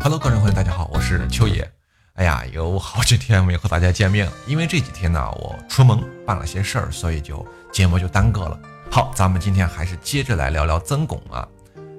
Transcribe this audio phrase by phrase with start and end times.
[0.00, 1.68] Hello，观众朋友，大家好，我是秋野。
[2.14, 8.58] 哎呀，有好几天没和大家见面了，因为这几天呢，我出门办了些事儿，所以就节目就耽搁了。
[8.92, 11.46] 好，咱们今天还是接着来聊聊曾巩啊。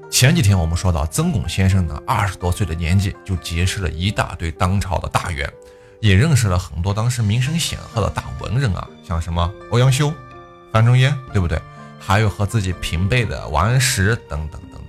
[0.09, 5.51] 前几天我们说到，曾巩先生呢，二十多岁的年纪就结识了一大堆当朝的大员，
[5.99, 10.11] 也认识了很多当时名声显赫的大文人啊，像什么欧阳修、
[10.71, 11.61] 范仲淹，对不对？
[11.99, 14.81] 还有和自己平辈的王安石等等等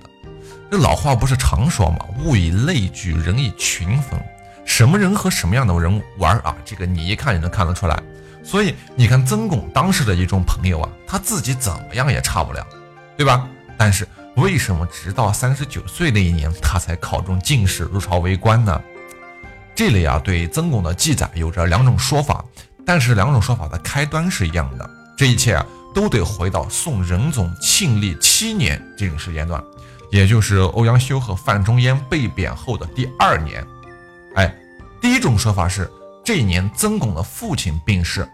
[0.71, 2.05] 这老话不是常说吗？
[2.23, 4.17] 物以类聚，人以群分。
[4.63, 6.55] 什么人和什么样的人玩啊？
[6.63, 8.01] 这个你一看就能看得出来。
[8.41, 12.65] 所以你看曾巩当时的一种朋友啊，他自己怎么样也差不了，
[13.17, 13.45] 对吧？
[13.77, 14.07] 但是
[14.37, 18.81] 为什么直到三十九岁那一年，他才考中进士，入朝为官呢？
[19.75, 22.45] 这里啊，对曾巩的记载有着两种说法，
[22.85, 24.89] 但是两种说法的开端是一样的。
[25.17, 29.61] 这一切啊，都得回到宋仁宗庆历七年这种时间段，
[30.11, 33.65] 也就是欧阳修和范仲淹被贬后的第二年。
[34.35, 34.53] 哎，
[35.01, 35.89] 第一种说法是
[36.23, 38.27] 这一年曾巩的父亲病逝，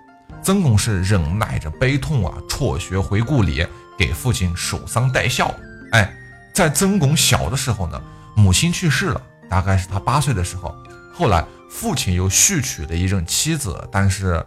[0.43, 3.65] 曾巩是忍耐着悲痛啊，辍学回故里
[3.97, 5.53] 给父亲守丧待孝。
[5.91, 6.11] 哎，
[6.53, 8.01] 在曾巩小的时候呢，
[8.35, 10.75] 母亲去世了，大概是他八岁的时候。
[11.13, 14.43] 后来父亲又续娶了一任妻子，但是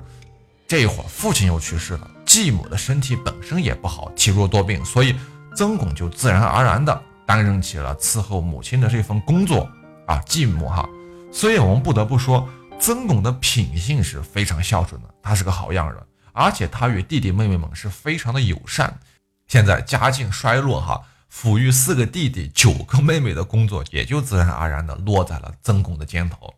[0.68, 5.16] 这会儿父亲又去世了，继母的身体本身也不好，体弱多病，所以
[5.56, 9.70] 曾巩就自然而然的担任起了伺候母亲的这份工作
[10.04, 10.84] 啊，继母哈。
[11.30, 12.48] 所以我们不得不说，
[12.80, 18.98] 曾巩的品性是非常孝顺的，他是个好样人，而且他与弟弟妹妹们是非常的友善。
[19.46, 21.00] 现在家境衰落哈，
[21.32, 26.52] 抚育四个弟弟九个妹妹的工作也就自然而然的落在了曾巩的肩头。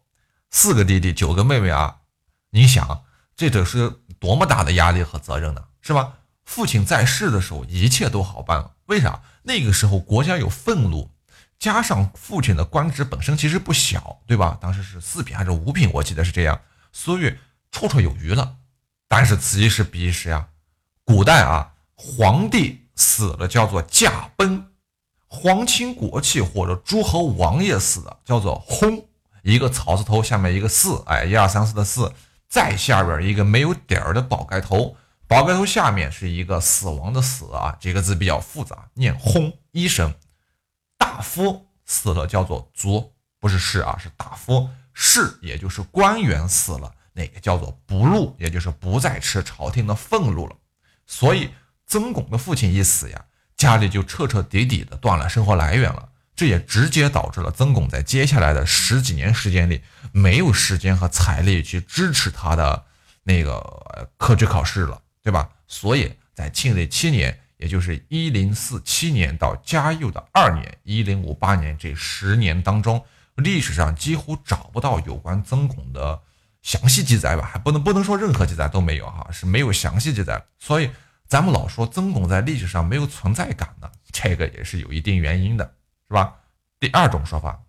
[0.51, 1.97] 四个弟弟九个妹妹啊，
[2.49, 3.03] 你想
[3.37, 6.15] 这得是多么大的压力和责任呢，是吧？
[6.47, 9.21] 父亲在世的时候一切都好办，为啥？
[9.43, 11.11] 那个时候国家有俸禄。
[11.59, 14.59] 加上父亲的官职本身其实不小，对吧？
[14.61, 17.39] 当时是四品还是五品，我记得是这样，所以
[17.71, 18.57] 绰绰有余了。
[19.07, 20.49] 但是此一时彼一时呀，
[21.05, 24.73] 古代啊，皇帝死了叫做驾崩，
[25.29, 29.05] 皇亲国戚或者诸侯王爷死了叫做薨，
[29.45, 32.13] 一个草字头下面一个四，哎，一二三四的四，
[32.49, 34.97] 再下边一个没有点儿的宝盖头，
[35.33, 40.13] 宝盖头下面是一个死亡的死啊，这个字比较复杂，念轰一声。
[40.99, 44.69] 大夫死了叫做卒，不是士啊，是大夫。
[44.93, 50.55] 士也就是官员死了，那个叫做不禄，也就是不再吃朝廷的俸禄了。
[51.07, 51.49] 所以
[51.87, 53.25] 曾巩的父亲一死呀，
[53.57, 56.11] 家里就彻彻底底的断了生活来源了。
[56.37, 59.81] 这也直接导致了曾巩在接下来的十几年时间里，
[60.13, 62.85] 没有时间和财力去支持他的
[63.23, 65.49] 那个科举考试了，对吧？
[65.67, 67.39] 所以在庆历七年。
[67.59, 73.01] 也就是一零四七年到嘉佑的二年一零五八年这十年当中，
[73.37, 76.21] 历史上几乎找不到有关曾巩的
[76.63, 77.49] 详细记载吧？
[77.49, 80.45] 还不能不能说任何记载都没有哈，是没有详细记载。
[80.59, 80.91] 所以
[81.29, 85.65] 咱们老说曾巩在历史上没有存在感呢，这个也是有一定原因的，
[86.09, 86.35] 是吧？
[86.81, 87.63] 第二种说法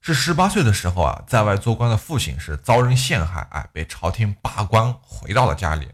[0.00, 5.88] 是十八岁的时候啊，在外做官的父亲是遭人陷害，哎，被朝廷罢官，回到了家里。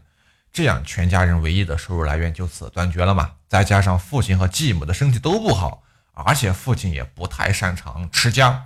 [0.51, 3.31] 这样，全家人唯一的收入来源就此断绝了嘛？
[3.47, 5.83] 再加上父亲和继母的身体都不好，
[6.13, 8.63] 而且父亲也不太擅长持家，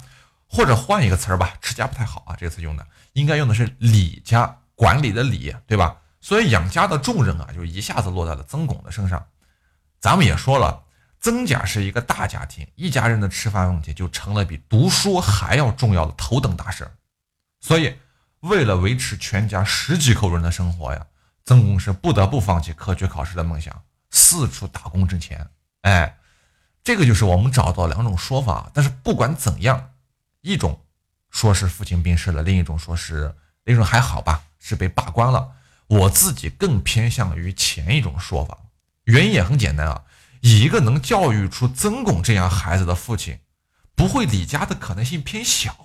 [0.48, 5.98] 或者换一个词儿吧，持家不太好啊，这个词用的应该用的是理家，管理的理，对吧？
[6.22, 9.26] 所以养家的重任啊，就一下子落在了曾巩的身上。
[10.00, 10.84] 咱们也说了，
[11.20, 16.90] 曾家是一个大家庭，一家人的吃饭问题就成了比读书还要重要的头等大事。
[17.60, 17.94] 所以，
[18.40, 21.06] 为了维持全家十几口人的生活呀。
[21.46, 25.48] 曾巩是不得不放弃科举考试的梦想，四处打工挣钱。
[25.82, 26.18] 哎，
[26.84, 28.72] 这个就是我们找到两种说法。
[28.74, 29.92] 但是不管怎样，
[30.42, 30.82] 一种
[31.30, 35.52] 说是父亲病逝了，另一种说是另一种还好吧，是被罢官了。
[35.88, 38.58] 我自己更偏向于前一种说法，
[39.04, 40.04] 原因也很简单啊，
[40.40, 43.40] 以一个能教育出曾巩这样孩子的父亲，
[43.94, 45.76] 不会离家的可能性偏小。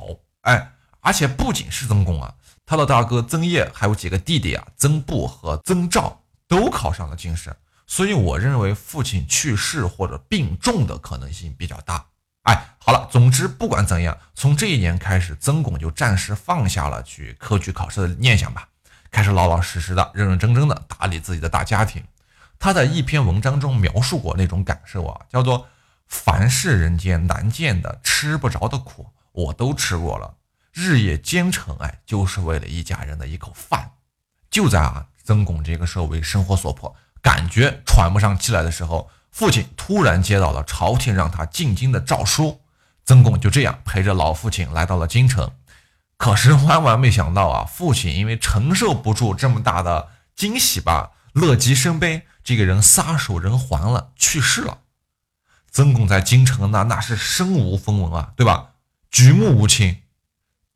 [0.43, 2.37] 哎，而且不仅是曾巩啊。
[2.69, 7.57] 他的大哥曾业还有几个弟弟啊，曾布和曾照都考上了进士，
[7.87, 12.05] 所以我认为父亲去世或者病重的可能性比较大。
[12.43, 18.69] 哎，好了，总之不管怎样，从这一年开始，曾巩就暂时放下了去科举考试的念想吧，
[19.11, 22.05] 开始老老实实的、认认真真的打理自己的大家庭。
[22.59, 25.67] 他在一篇文章中描述过那种感受啊，叫做
[26.07, 30.35] “凡是人间难见的、吃不着的苦，我都吃过了。”
[30.73, 33.93] 日夜兼程，哎，就是为了一家人的一口饭。
[34.51, 42.61] 就在啊，曾巩这个时候为生活所迫，感觉喘不上气来的时候，父亲突然接到了朝廷让他进京的诏书。
[43.05, 45.53] 曾巩就这样陪着老父亲来到了京城。
[46.17, 54.79] 可是万万没想到啊，父亲因为承受不住这么大的惊喜吧，乐极生悲，这个人撒手人寰了，去世了。
[55.71, 58.71] 曾巩在京城那那是身无分文啊，对吧？
[59.11, 60.03] 举目无亲，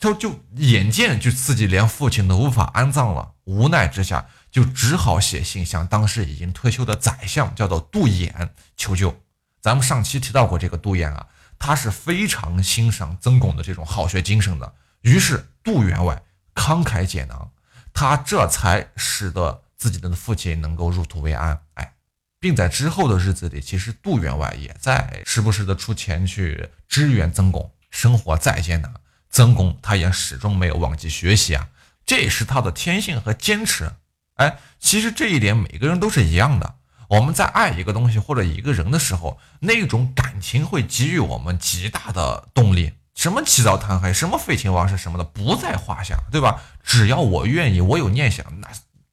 [0.02, 9.16] 他就眼见就自己连父亲都无法安葬了，无奈之下就只好写信向当时已经退休的宰相，叫做杜衍求救。
[9.60, 14.74] 咱们上期提到过这个杜衍啊，他是非常欣赏曾巩的这种好学精神的。
[15.02, 16.20] 于是杜员外
[16.52, 17.52] 慷慨解囊，
[17.94, 21.56] 他这才使得自己的父亲能够入土为安。
[21.74, 21.94] 哎，
[22.40, 27.70] 并在之后的日子里，其实杜员外也在时不时的出钱去支援曾巩。
[27.90, 28.92] 生活再艰难，
[29.32, 31.68] 曾巩他也始终没有忘记学习啊，
[32.06, 33.90] 这也是他的天性和坚持。
[34.34, 36.76] 哎，其实这一点每个人都是一样的。
[37.08, 42.92] 我们在爱一个东西或者一个人的时候，那种感情会给予我们极大的动力。
[43.14, 46.62] 什么起早贪黑，什么废寝忘食什么的不在话下，对吧？
[46.82, 48.68] 只要我愿意，我有念想，那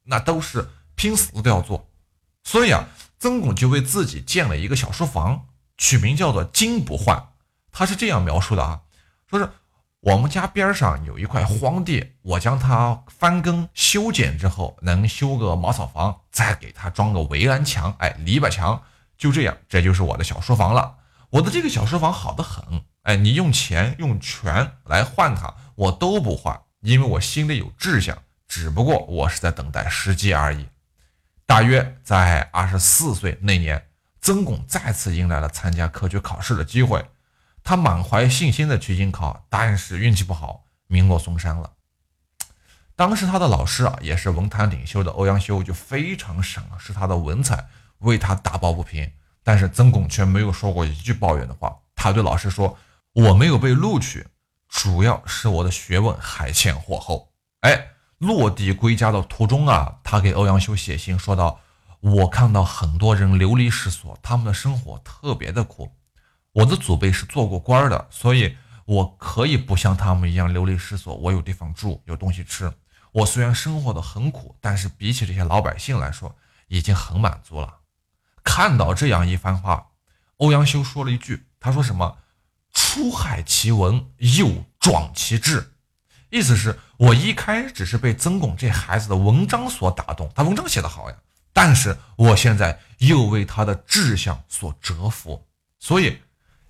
[0.06, 1.90] 那都是拼死都要做。
[2.44, 2.88] 所以啊，
[3.20, 5.46] 曾巩就为自己建了一个小书房，
[5.78, 7.28] 取名叫做“金不换”。
[7.72, 8.80] 他是这样描述的啊，
[9.30, 9.50] 说是
[10.02, 18.82] 我们家边上有一块荒地，我将它翻耕修剪之后，能修个茅草房，再给它装个围栏墙，哎，篱笆墙，
[19.18, 20.96] 就这样，这就是我的小书房了。
[21.32, 22.64] 我的这个小书房好得很。
[23.04, 28.18] 哎，你用钱用权来换它，我都不换，因为我心里有志向，
[28.48, 30.68] 只不过我是在等待时机而已。
[31.46, 33.88] 大约在二十四岁那年，
[34.22, 37.06] 曾巩再次迎来了参加科举考试的机会，
[37.64, 41.72] 他满怀信心的去应考，但是运气不好，名落孙山了。
[42.96, 47.70] 当时他的老师啊，也是文坛领袖的欧阳修，就非常赏识他的文采，
[48.00, 49.12] 为他打抱不平。
[49.44, 52.78] 但是曾巩却没有说过一句抱怨的话，他对老师说。
[53.14, 54.28] 我没有被录取，
[54.70, 57.34] 主要是我的学问还欠火候。
[57.62, 57.88] 哎，
[58.20, 61.60] 落地归家的途中啊，他给欧阳修写信说道
[62.00, 65.92] ：“我看到很多人流离失所，他们的生活特别的苦。
[66.52, 71.16] 我的祖辈是做过官的，所以我可以不像他们一样流离失所。
[71.16, 72.72] 我有地方住，有东西吃。
[73.12, 76.36] 我虽然生活的很苦，但是比起这些老百姓来说，
[76.68, 77.78] 已经很满足了。”
[78.44, 79.90] 看到这样一番话，
[80.38, 82.18] 欧阳修说了一句：“他说什么？”
[82.74, 85.74] 出海奇文，又壮其志，
[86.30, 91.18] 意思是我一开始只是被曾巩这孩子的文章所打动，他文章写得好呀，
[91.52, 95.48] 但是我现在又为他的志向所折服。
[95.80, 96.20] 所以，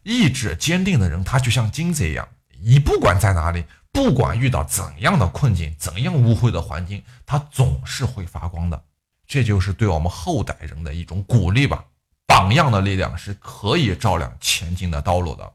[0.09, 2.27] 意志坚定的人，他就像金子一样，
[2.63, 8.83] 你不管在哪里，不管遇到怎样的困境，怎样污秽的环境，他总是会发光的。
[9.27, 11.85] 这就是对我们后代人的一种鼓励吧。
[12.25, 15.53] 榜样的力量是可以照亮前进的道路的。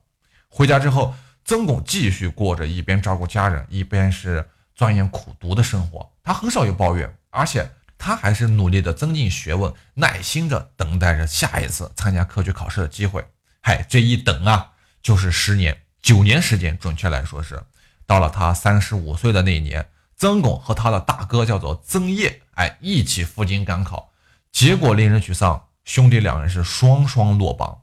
[0.49, 1.13] 回家之后，
[1.45, 6.09] 曾巩继续过着一边照顾家人，一边是钻研苦读的生活。
[6.23, 7.69] 他很少有抱怨，而且
[7.99, 13.25] 他还是努力的增进学问，耐心着等待着下一次参加科举考试的机会。
[13.67, 14.73] 嗨，这一等啊，
[15.03, 17.65] 就是十年、九年时间，准确来说是
[18.07, 19.89] 到了他三十五岁的那一年，
[20.19, 24.13] 曾巩和他的大哥叫做曾业，哎，一起赴京赶考，
[24.53, 27.81] 结果令人沮丧，兄弟两人是双双落榜。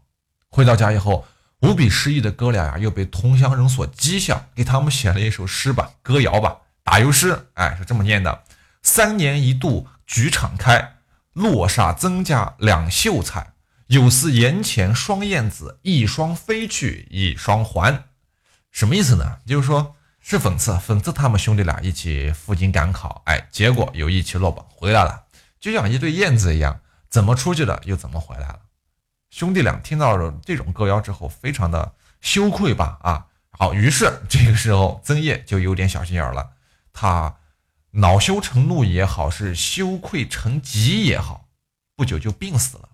[0.49, 1.25] 回到家以后。
[1.61, 7.49] 无比失意的哥俩呀，又被同乡人所讥笑，给他们写了一首诗吧，歌谣吧，打油诗。
[7.53, 8.43] 哎，是这么念的：
[8.81, 10.95] 三年一度举场开，
[11.33, 13.50] 落煞曾家两秀才。
[13.91, 18.05] 有似檐前双燕子，一双飞去一双还。
[18.71, 19.39] 什么意思呢？
[19.45, 25.25] 就是说是讽刺，讽刺他们兄弟俩一起赴京赶考，哎，结果又一起落榜回来了，
[25.59, 26.79] 就像一对燕子一样，
[27.09, 28.61] 怎么出去的又怎么回来了。
[29.29, 32.97] 兄弟俩听到了这种歌谣之后，非常的羞愧吧？
[33.01, 36.51] 啊，好，于是这个时候曾烨就有点小心眼了，
[36.93, 37.35] 他
[37.89, 41.49] 恼羞成怒也好，是羞愧成疾也好，
[41.97, 42.87] 不久就病死了。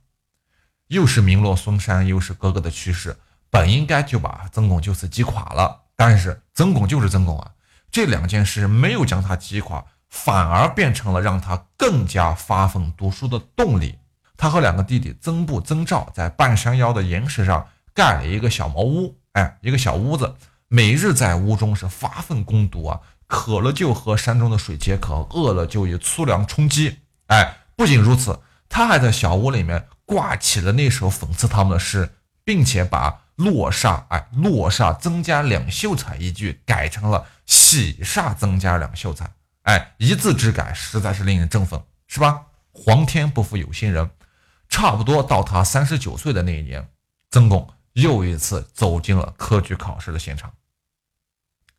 [0.88, 3.18] 又是名落孙山，又是哥哥的去世，
[3.50, 7.52] 本应该就把曾巩就此击垮了，但是曾巩就是曾巩啊，
[7.92, 13.98] 这两件事没有将他击垮，反而变成了让他更加发奋读书的动力。
[14.38, 20.36] 他和两个弟弟曾布、曾照在半山腰的岩石上盖了一个小茅屋，哎，一个小屋子，
[20.68, 28.40] 每日在屋中是发奋攻读啊，渴了就喝山中的水解渴，饿了就以粗粮充饥，哎，不仅如此，
[28.70, 32.10] 他还在小屋里面挂起了那首讽刺他们的诗，
[32.46, 39.30] 并且把“落煞”哎，“落煞曾家两秀才”一句改成了“喜煞曾家两秀才”，
[39.64, 42.46] 哎，一字之改，实在是令人振奋，是吧？
[42.72, 44.10] 皇天不负有心人。
[44.70, 46.90] 差不多到他三十九岁的那一年，
[47.32, 50.54] 曾巩又一次走进了科举考试的现场。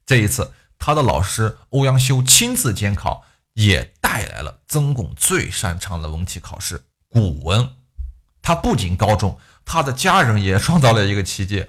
[0.05, 7.71] 这一次，他的老师欧阳修亲自监考，也带来了曾巩最擅长的文体考试——古文。
[8.49, 11.67] 他不仅高中，他的家人也创造了一个奇迹，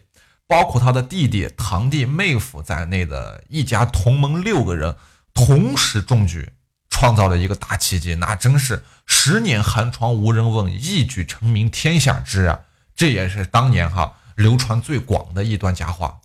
[0.47, 4.95] 包括他的弟弟、堂弟、妹夫在内的一家同门六个人
[5.33, 6.53] 同时中举，
[6.89, 8.15] 创造了一个大奇迹。
[8.15, 12.57] 那真是十年寒窗无人问，一举成名天下知啊！
[12.95, 16.21] 这也是当年哈流传最广的一段佳话。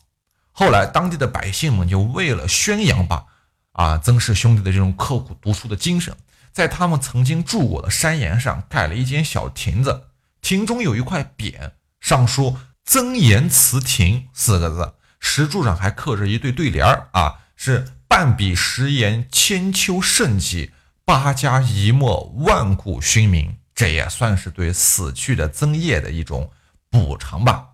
[0.52, 3.24] 后来，当地的百姓们就为了宣扬吧，
[3.72, 6.16] 啊，曾氏兄弟的这种刻苦读书的精神，
[6.52, 10.04] 在他们曾经住过的山岩上盖了一间小亭子，
[10.44, 11.70] 亭中有一块匾，
[12.00, 20.70] 上书“曾言词亭”四个字，石柱上还刻着一对对联儿，啊，是“半笔石言千秋盛迹，
[21.02, 23.56] 八家一墨万古勋名”。
[23.74, 26.52] 这也算是对死去的曾业的一种
[26.90, 27.66] 补偿吧。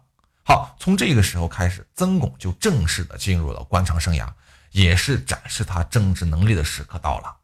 [0.44, 4.28] 好，从这个时候开始，曾巩就正式的进入了官场生涯，
[4.70, 7.36] 也是展示他政治能力的时刻到了。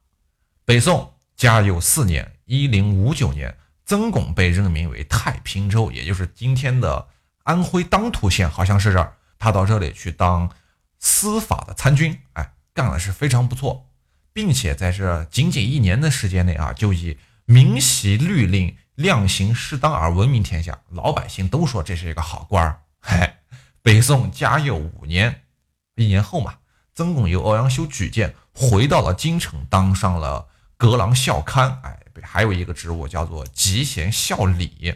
[0.65, 3.53] 北宋嘉佑四年（一零五九年），
[3.87, 7.07] 曾巩被任命为太平州，也就是今天的
[7.45, 9.15] 安徽当涂县，好像是这儿。
[9.39, 10.51] 他到这里去当
[10.99, 13.87] 司法的参军，哎，干的是非常不错，
[14.33, 22.81] 并且在这仅仅一年的时间内啊，就以明习律令、量刑适当而闻名天下，老百姓都说这是一个好官儿。
[23.01, 23.35] 嘿，
[23.83, 25.43] 北宋嘉佑五年，
[25.95, 26.55] 一年后嘛，
[26.93, 31.79] 曾巩由欧阳修举荐，回到了京城，当上了阁郎校勘。
[31.83, 34.95] 哎，还有一个职务叫做集贤校理，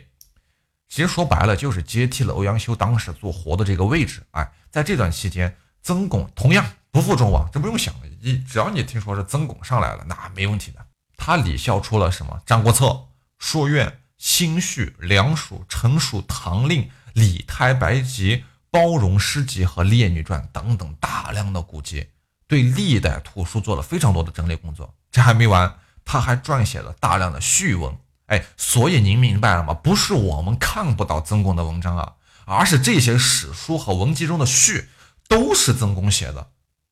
[0.88, 4.22] 其实说白了就是接替了欧阳修当时做活的这个位置。
[4.30, 10.86] 哎，在这段期间，曾巩同样不负众望，这不用想，一只要你听说是曾巩上来了，那没问题的。
[11.16, 12.86] 他礼校出了什么《战国策》
[13.38, 13.86] 《说苑》
[14.18, 16.82] 《新序》《梁属》《陈属》《唐令》。
[17.14, 22.06] 李太白集、包容诗集和列女传等等大量的古籍，
[22.46, 24.94] 对历代图书做了非常多的整理工作。
[25.10, 25.76] 这还没完，
[26.10, 27.96] 他还撰写了大量的序文。
[28.26, 29.72] 哎，所以您明白了吗？
[29.72, 32.14] 不是我们看不到曾巩的文章啊，
[32.46, 34.88] 而是这些史书和文集中的序
[35.28, 36.50] 都是曾巩写的，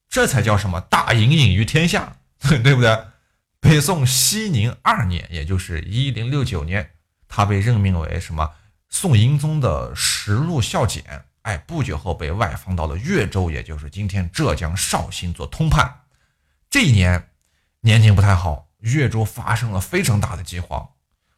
[0.09, 2.97] 这才叫什么大隐隐于天下， 对不对？
[3.59, 6.91] 北宋熙宁二年，也就是一零六九年，
[7.27, 8.53] 他被任命为什么？
[8.89, 16.03] 宋英宗的实录校检，哎，不久后被外放到了越州，也就是今天浙江绍兴做通判。
[16.71, 17.31] 这一年
[17.81, 20.89] 年景不太好，越州发生了非常大的饥荒。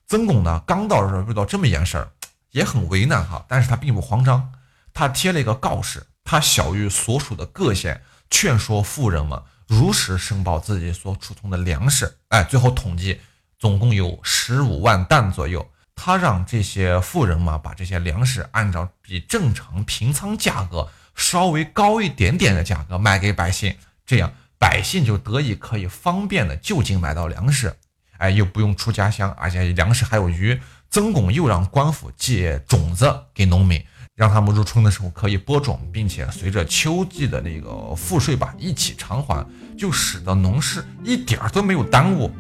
[0.06, 2.10] 曾巩呢，刚到这儿遇到这么严事儿，
[2.50, 4.52] 也很为难哈，但是他并不慌张，
[4.92, 12.18] 他贴了一个告示，他小于所属的各县，劝说富人们如实申报自己所储存的粮食。
[12.28, 13.20] 哎，最后统计
[13.58, 15.70] 总共有十五万担左右。
[16.02, 27.74] 他让这些富人嘛，把这些粮食按照比正常平仓价格稍微高一点点的价格卖给百姓，这样百姓就得以可以方便的就近买到粮食，
[28.18, 30.60] 哎，又不用出家乡，而且粮食还有余。
[30.90, 33.82] 曾巩又让官府借种子给农民，
[34.16, 39.46] 让他们入春的时候可以播种，并且随着秋季的那个赋税吧一起偿还，
[39.78, 42.30] 就使得农事一点儿都没有耽误。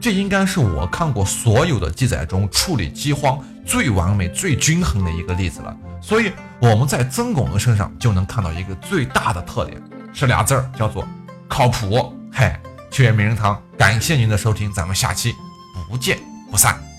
[0.00, 5.76] 这应该是我看过所有的记载中处理饥荒最完美、最均衡的一个例子了。
[6.02, 9.80] 所以我们在曾巩的身上就能看到一个最大的特点，
[10.12, 11.06] 是俩字儿，叫做
[11.48, 12.12] 靠谱。
[12.32, 12.54] 嘿，
[12.90, 15.34] 秋月名人堂，感谢您的收听，咱们下期
[15.88, 16.18] 不见
[16.50, 16.93] 不散。